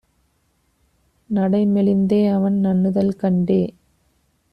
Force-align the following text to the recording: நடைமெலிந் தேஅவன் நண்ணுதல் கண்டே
நடைமெலிந் 1.29 2.05
தேஅவன் 2.05 2.57
நண்ணுதல் 2.59 3.13
கண்டே 3.15 3.61